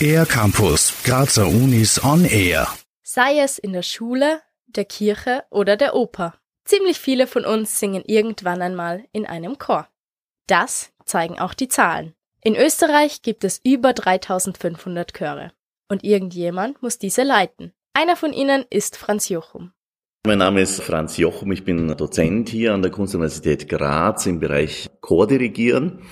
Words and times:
Air 0.00 0.26
Campus, 0.26 0.92
Grazer 1.04 1.46
Unis 1.46 2.02
on 2.04 2.24
Air. 2.24 2.68
Sei 3.02 3.38
es 3.38 3.58
in 3.58 3.72
der 3.72 3.82
Schule, 3.82 4.40
der 4.66 4.84
Kirche 4.84 5.44
oder 5.50 5.76
der 5.76 5.94
Oper. 5.94 6.34
Ziemlich 6.64 6.98
viele 6.98 7.26
von 7.26 7.44
uns 7.44 7.78
singen 7.78 8.02
irgendwann 8.06 8.62
einmal 8.62 9.04
in 9.12 9.26
einem 9.26 9.58
Chor. 9.58 9.88
Das 10.46 10.92
zeigen 11.04 11.38
auch 11.38 11.54
die 11.54 11.68
Zahlen. 11.68 12.14
In 12.42 12.54
Österreich 12.54 13.22
gibt 13.22 13.44
es 13.44 13.60
über 13.64 13.92
3500 13.92 15.12
Chöre. 15.12 15.52
Und 15.88 16.04
irgendjemand 16.04 16.82
muss 16.82 16.98
diese 16.98 17.22
leiten. 17.22 17.72
Einer 17.94 18.16
von 18.16 18.32
ihnen 18.32 18.64
ist 18.70 18.96
Franz 18.96 19.28
Jochum. 19.28 19.72
Mein 20.26 20.38
Name 20.38 20.60
ist 20.60 20.82
Franz 20.82 21.16
Jochum, 21.16 21.52
ich 21.52 21.64
bin 21.64 21.96
Dozent 21.96 22.48
hier 22.48 22.74
an 22.74 22.82
der 22.82 22.90
Kunstuniversität 22.90 23.68
Graz 23.68 24.26
im 24.26 24.40
Bereich 24.40 24.90
Chordirigieren. 25.00 26.02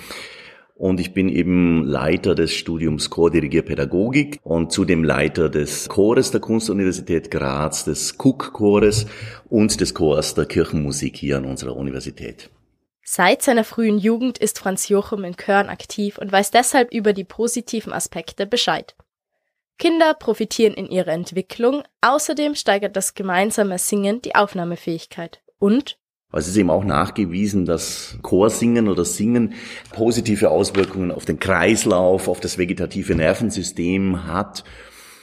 Und 0.77 0.99
ich 0.99 1.13
bin 1.13 1.29
eben 1.29 1.85
Leiter 1.85 2.35
des 2.35 2.53
Studiums 2.53 3.09
Chordirigierpädagogik 3.09 4.39
und 4.43 4.73
zudem 4.73 5.05
Leiter 5.05 5.49
des 5.49 5.87
Chores 5.87 6.31
der 6.31 6.41
Kunstuniversität 6.41 7.31
Graz, 7.31 7.85
des 7.85 8.17
Cook-Chores 8.19 9.07
und 9.49 9.79
des 9.79 9.93
Chors 9.93 10.33
der 10.33 10.45
Kirchenmusik 10.45 11.15
hier 11.15 11.37
an 11.37 11.45
unserer 11.45 11.77
Universität. 11.77 12.49
Seit 13.03 13.41
seiner 13.41 13.63
frühen 13.63 13.99
Jugend 13.99 14.37
ist 14.37 14.59
Franz 14.59 14.89
Jochum 14.89 15.23
in 15.23 15.37
Chören 15.37 15.69
aktiv 15.69 16.17
und 16.17 16.31
weiß 16.31 16.51
deshalb 16.51 16.93
über 16.93 17.13
die 17.13 17.23
positiven 17.23 17.93
Aspekte 17.93 18.45
Bescheid. 18.45 18.95
Kinder 19.77 20.13
profitieren 20.13 20.73
in 20.73 20.87
ihrer 20.87 21.13
Entwicklung, 21.13 21.83
außerdem 22.01 22.55
steigert 22.55 22.97
das 22.97 23.13
gemeinsame 23.13 23.77
Singen 23.77 24.21
die 24.21 24.35
Aufnahmefähigkeit 24.35 25.41
und 25.57 25.97
also 26.35 26.47
es 26.47 26.51
ist 26.51 26.57
eben 26.57 26.69
auch 26.69 26.83
nachgewiesen, 26.83 27.65
dass 27.65 28.17
Chorsingen 28.21 28.89
oder 28.89 29.05
Singen 29.05 29.53
positive 29.93 30.51
Auswirkungen 30.51 31.11
auf 31.11 31.23
den 31.23 31.39
Kreislauf, 31.39 32.27
auf 32.27 32.41
das 32.41 32.57
vegetative 32.57 33.15
Nervensystem 33.15 34.27
hat 34.27 34.65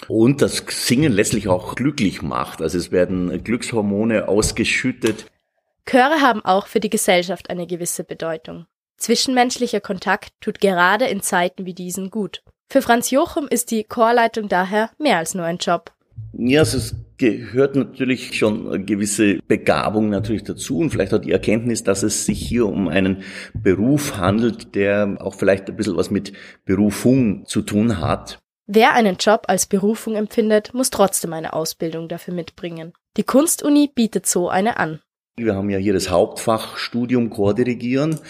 und 0.08 0.40
das 0.40 0.64
Singen 0.68 1.12
letztlich 1.12 1.48
auch 1.48 1.74
glücklich 1.74 2.22
macht. 2.22 2.62
Also 2.62 2.78
es 2.78 2.92
werden 2.92 3.44
Glückshormone 3.44 4.26
ausgeschüttet. 4.26 5.26
Chöre 5.84 6.22
haben 6.22 6.42
auch 6.46 6.66
für 6.66 6.80
die 6.80 6.88
Gesellschaft 6.88 7.50
eine 7.50 7.66
gewisse 7.66 8.04
Bedeutung. 8.04 8.64
Zwischenmenschlicher 8.96 9.80
Kontakt 9.80 10.32
tut 10.40 10.60
gerade 10.60 11.08
in 11.08 11.20
Zeiten 11.20 11.66
wie 11.66 11.74
diesen 11.74 12.10
gut. 12.10 12.42
Für 12.70 12.80
Franz 12.80 13.10
Jochum 13.10 13.48
ist 13.48 13.70
die 13.70 13.84
Chorleitung 13.84 14.48
daher 14.48 14.88
mehr 14.98 15.18
als 15.18 15.34
nur 15.34 15.44
ein 15.44 15.58
Job. 15.58 15.92
Ja, 16.32 16.62
es 16.62 16.94
gehört 17.18 17.76
natürlich 17.76 18.36
schon 18.36 18.86
gewisse 18.86 19.38
Begabung 19.48 20.08
natürlich 20.08 20.44
dazu 20.44 20.78
und 20.78 20.90
vielleicht 20.90 21.14
auch 21.14 21.20
die 21.20 21.32
Erkenntnis, 21.32 21.84
dass 21.84 22.02
es 22.02 22.26
sich 22.26 22.40
hier 22.40 22.66
um 22.66 22.88
einen 22.88 23.22
Beruf 23.54 24.16
handelt, 24.16 24.74
der 24.74 25.16
auch 25.20 25.34
vielleicht 25.34 25.68
ein 25.68 25.76
bisschen 25.76 25.96
was 25.96 26.10
mit 26.10 26.32
Berufung 26.64 27.46
zu 27.46 27.62
tun 27.62 28.00
hat. 28.00 28.38
Wer 28.66 28.94
einen 28.94 29.16
Job 29.16 29.44
als 29.48 29.66
Berufung 29.66 30.14
empfindet, 30.14 30.72
muss 30.72 30.90
trotzdem 30.90 31.32
eine 31.32 31.52
Ausbildung 31.52 32.08
dafür 32.08 32.32
mitbringen. 32.32 32.92
Die 33.16 33.24
Kunstuni 33.24 33.90
bietet 33.92 34.26
so 34.26 34.48
eine 34.48 34.78
an. 34.78 35.00
Wir 35.38 35.54
haben 35.54 35.70
ja 35.70 35.78
hier 35.78 35.94
das 35.94 36.10
Hauptfach 36.10 36.76
Studium 36.76 37.30
Chordirigieren 37.30 38.20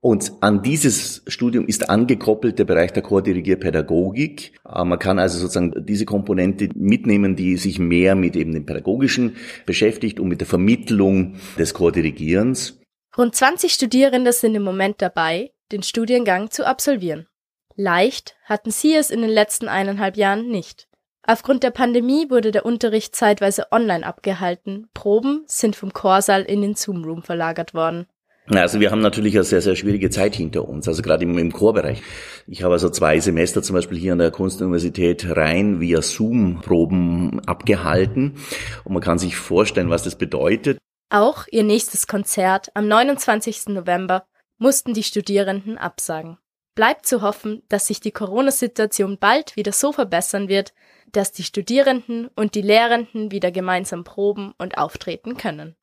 und 0.00 0.30
an 0.42 0.62
dieses 0.62 1.24
Studium 1.26 1.66
ist 1.66 1.90
angekoppelt 1.90 2.60
der 2.60 2.64
Bereich 2.64 2.92
der 2.92 3.02
Chordirigierpädagogik. 3.02 4.52
Äh, 4.64 4.84
man 4.84 5.00
kann 5.00 5.18
also 5.18 5.38
sozusagen 5.38 5.84
diese 5.84 6.04
Komponente 6.04 6.68
mitnehmen, 6.76 7.34
die 7.34 7.56
sich 7.56 7.80
mehr 7.80 8.14
mit 8.14 8.36
eben 8.36 8.52
dem 8.52 8.64
Pädagogischen 8.64 9.34
beschäftigt 9.66 10.20
und 10.20 10.28
mit 10.28 10.38
der 10.38 10.46
Vermittlung 10.46 11.34
des 11.58 11.74
Chordirigierens. 11.74 12.78
Rund 13.18 13.34
20 13.34 13.72
Studierende 13.72 14.32
sind 14.32 14.54
im 14.54 14.62
Moment 14.62 15.02
dabei, 15.02 15.50
den 15.72 15.82
Studiengang 15.82 16.52
zu 16.52 16.64
absolvieren. 16.64 17.26
Leicht 17.74 18.36
hatten 18.44 18.70
sie 18.70 18.94
es 18.94 19.10
in 19.10 19.20
den 19.20 19.30
letzten 19.30 19.66
eineinhalb 19.66 20.16
Jahren 20.16 20.48
nicht. 20.48 20.86
Aufgrund 21.28 21.64
der 21.64 21.72
Pandemie 21.72 22.30
wurde 22.30 22.52
der 22.52 22.64
Unterricht 22.64 23.16
zeitweise 23.16 23.72
online 23.72 24.06
abgehalten. 24.06 24.88
Proben 24.94 25.42
sind 25.46 25.74
vom 25.74 25.92
Chorsaal 25.92 26.42
in 26.42 26.62
den 26.62 26.76
Zoom 26.76 27.04
Room 27.04 27.22
verlagert 27.24 27.74
worden. 27.74 28.06
Also 28.48 28.78
wir 28.78 28.92
haben 28.92 29.00
natürlich 29.00 29.34
eine 29.34 29.42
sehr, 29.42 29.60
sehr 29.60 29.74
schwierige 29.74 30.08
Zeit 30.08 30.36
hinter 30.36 30.68
uns, 30.68 30.86
also 30.86 31.02
gerade 31.02 31.24
im, 31.24 31.36
im 31.36 31.52
Chorbereich. 31.52 32.00
Ich 32.46 32.62
habe 32.62 32.74
also 32.74 32.90
zwei 32.90 33.18
Semester 33.18 33.60
zum 33.60 33.74
Beispiel 33.74 33.98
hier 33.98 34.12
an 34.12 34.20
der 34.20 34.30
Kunstuniversität 34.30 35.36
rein 35.36 35.80
via 35.80 36.00
Zoom-Proben 36.00 37.40
abgehalten 37.44 38.36
und 38.84 38.92
man 38.92 39.02
kann 39.02 39.18
sich 39.18 39.34
vorstellen, 39.34 39.90
was 39.90 40.04
das 40.04 40.16
bedeutet. 40.16 40.78
Auch 41.10 41.46
ihr 41.50 41.64
nächstes 41.64 42.06
Konzert 42.06 42.70
am 42.74 42.86
29. 42.86 43.68
November 43.70 44.26
mussten 44.58 44.94
die 44.94 45.02
Studierenden 45.02 45.76
absagen. 45.76 46.38
Bleibt 46.76 47.06
zu 47.06 47.22
hoffen, 47.22 47.62
dass 47.68 47.88
sich 47.88 48.00
die 48.00 48.12
Corona-Situation 48.12 49.18
bald 49.18 49.56
wieder 49.56 49.72
so 49.72 49.90
verbessern 49.90 50.48
wird, 50.48 50.72
dass 51.12 51.32
die 51.32 51.44
Studierenden 51.44 52.28
und 52.34 52.54
die 52.54 52.62
Lehrenden 52.62 53.30
wieder 53.30 53.50
gemeinsam 53.50 54.04
proben 54.04 54.54
und 54.58 54.78
auftreten 54.78 55.36
können. 55.36 55.76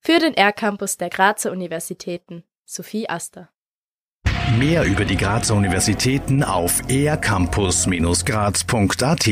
Für 0.00 0.18
den 0.18 0.34
R-Campus 0.34 0.96
der 0.96 1.10
Grazer 1.10 1.52
Universitäten, 1.52 2.44
Sophie 2.64 3.08
Aster. 3.08 3.50
Mehr 4.56 4.84
über 4.84 5.04
die 5.04 5.16
Grazer 5.16 5.54
Universitäten 5.54 6.42
auf 6.42 6.82
ercampus-graz.at 6.88 9.26